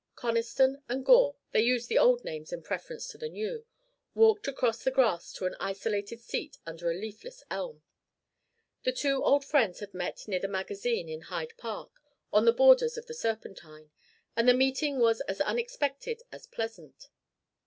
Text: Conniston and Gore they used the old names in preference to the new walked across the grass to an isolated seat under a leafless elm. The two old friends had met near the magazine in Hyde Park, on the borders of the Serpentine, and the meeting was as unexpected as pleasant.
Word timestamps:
Conniston 0.15 0.81
and 0.89 1.05
Gore 1.05 1.35
they 1.51 1.61
used 1.61 1.87
the 1.87 1.99
old 1.99 2.25
names 2.25 2.51
in 2.51 2.63
preference 2.63 3.07
to 3.09 3.19
the 3.19 3.29
new 3.29 3.63
walked 4.15 4.47
across 4.47 4.83
the 4.83 4.89
grass 4.89 5.31
to 5.33 5.45
an 5.45 5.55
isolated 5.59 6.21
seat 6.21 6.57
under 6.65 6.89
a 6.89 6.95
leafless 6.95 7.43
elm. 7.51 7.83
The 8.81 8.93
two 8.93 9.23
old 9.23 9.45
friends 9.45 9.79
had 9.79 9.93
met 9.93 10.27
near 10.27 10.39
the 10.39 10.47
magazine 10.47 11.07
in 11.07 11.21
Hyde 11.21 11.53
Park, 11.55 11.91
on 12.33 12.45
the 12.45 12.51
borders 12.51 12.97
of 12.97 13.05
the 13.05 13.13
Serpentine, 13.13 13.91
and 14.35 14.49
the 14.49 14.55
meeting 14.55 14.97
was 14.97 15.21
as 15.27 15.39
unexpected 15.39 16.23
as 16.31 16.47
pleasant. 16.47 17.09